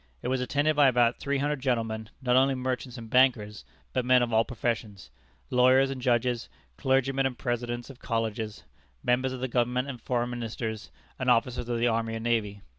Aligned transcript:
It 0.23 0.29
was 0.29 0.41
attended 0.41 0.75
by 0.75 0.87
about 0.87 1.19
three 1.19 1.37
hundred 1.37 1.59
gentlemen 1.61 2.09
not 2.23 2.35
only 2.35 2.55
merchants 2.55 2.97
and 2.97 3.07
bankers, 3.07 3.63
but 3.93 4.03
men 4.03 4.23
of 4.23 4.33
all 4.33 4.43
professions 4.43 5.11
lawyers 5.51 5.91
and 5.91 6.01
judges, 6.01 6.49
clergymen 6.75 7.27
and 7.27 7.37
presidents 7.37 7.91
of 7.91 7.99
colleges, 7.99 8.63
members 9.03 9.31
of 9.31 9.41
the 9.41 9.47
Government 9.47 9.87
and 9.87 10.01
foreign 10.01 10.31
ministers, 10.31 10.89
and 11.19 11.29
officers 11.29 11.69
of 11.69 11.77
the 11.77 11.85
army 11.87 12.15
and 12.15 12.23
navy. 12.23 12.61